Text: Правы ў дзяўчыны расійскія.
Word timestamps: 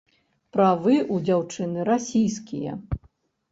Правы 0.55 0.95
ў 1.13 1.15
дзяўчыны 1.29 1.79
расійскія. 1.93 2.71